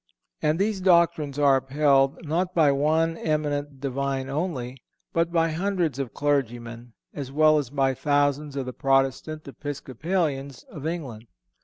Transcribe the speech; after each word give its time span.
And 0.41 0.57
these 0.57 0.81
doctrines 0.81 1.37
are 1.37 1.57
upheld, 1.57 2.25
not 2.25 2.55
by 2.55 2.71
one 2.71 3.17
eminent 3.17 3.79
Divine 3.79 4.29
only, 4.29 4.81
but 5.13 5.31
by 5.31 5.51
hundreds 5.51 5.99
of 5.99 6.11
clergymen, 6.11 6.93
as 7.13 7.31
well 7.31 7.59
as 7.59 7.69
by 7.69 7.93
thousands 7.93 8.55
of 8.55 8.65
the 8.65 8.73
Protestant 8.73 9.47
Episcopalians 9.47 10.63
of 10.71 10.87
England. 10.87 11.27